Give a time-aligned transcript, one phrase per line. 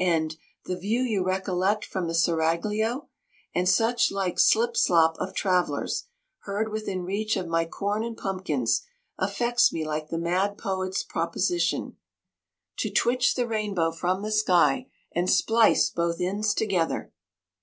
[0.00, 3.10] and, 'The view you recollect from the Seraglio!'
[3.54, 6.04] and such like slip slop of travellers,
[6.44, 8.84] heard within reach of my corn and pumpkins,
[9.18, 11.98] affects me like the mad poet's proposition,
[12.78, 17.12] 'To twitch the rainbow from the sky, And splice both ends together.